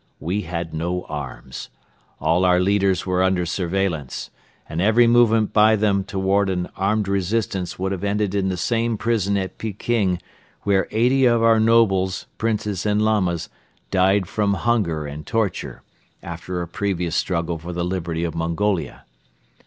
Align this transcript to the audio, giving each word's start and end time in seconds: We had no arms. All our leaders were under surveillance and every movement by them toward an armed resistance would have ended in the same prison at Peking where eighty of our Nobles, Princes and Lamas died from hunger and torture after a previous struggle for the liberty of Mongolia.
We 0.19 0.41
had 0.41 0.73
no 0.73 1.03
arms. 1.03 1.69
All 2.19 2.43
our 2.43 2.59
leaders 2.59 3.05
were 3.05 3.21
under 3.21 3.45
surveillance 3.45 4.31
and 4.67 4.81
every 4.81 5.05
movement 5.05 5.53
by 5.53 5.75
them 5.75 6.03
toward 6.03 6.49
an 6.49 6.69
armed 6.75 7.07
resistance 7.07 7.77
would 7.77 7.91
have 7.91 8.03
ended 8.03 8.33
in 8.33 8.49
the 8.49 8.57
same 8.57 8.97
prison 8.97 9.37
at 9.37 9.59
Peking 9.59 10.19
where 10.63 10.87
eighty 10.89 11.25
of 11.25 11.43
our 11.43 11.59
Nobles, 11.59 12.25
Princes 12.39 12.83
and 12.83 12.99
Lamas 12.99 13.47
died 13.91 14.25
from 14.27 14.55
hunger 14.55 15.05
and 15.05 15.27
torture 15.27 15.83
after 16.23 16.63
a 16.63 16.67
previous 16.67 17.15
struggle 17.15 17.59
for 17.59 17.71
the 17.71 17.85
liberty 17.85 18.23
of 18.23 18.33
Mongolia. 18.33 19.05